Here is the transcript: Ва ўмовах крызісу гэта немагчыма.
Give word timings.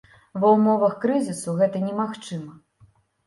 Ва 0.43 0.49
ўмовах 0.53 0.95
крызісу 1.03 1.53
гэта 1.61 1.81
немагчыма. 1.87 2.51